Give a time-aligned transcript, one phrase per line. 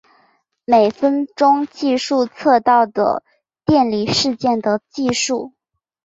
[0.65, 3.21] 每分钟计数测到的
[3.65, 5.53] 电离事件的计数。